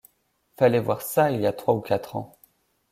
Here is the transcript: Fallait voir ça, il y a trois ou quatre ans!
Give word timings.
Fallait 0.57 0.79
voir 0.79 1.03
ça, 1.03 1.29
il 1.29 1.41
y 1.41 1.45
a 1.45 1.53
trois 1.53 1.75
ou 1.75 1.79
quatre 1.81 2.15
ans! 2.15 2.35